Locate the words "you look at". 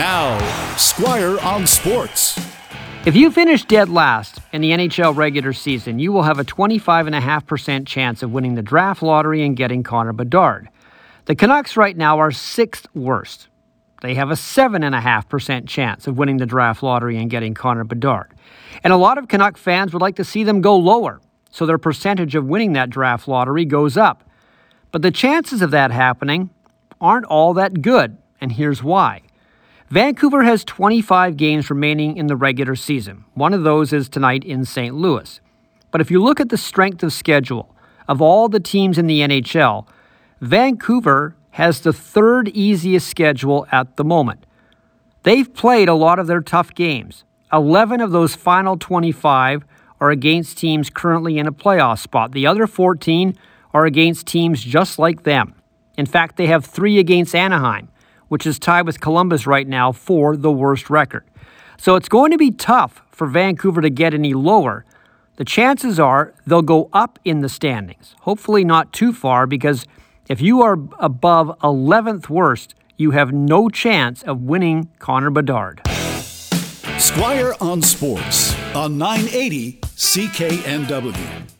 36.12-36.48